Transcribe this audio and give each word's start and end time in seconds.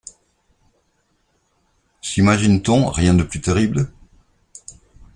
S’imagine-t-on 2.01 2.89
rien 2.89 3.13
de 3.13 3.21
plus 3.21 3.39
terrible? 3.39 3.91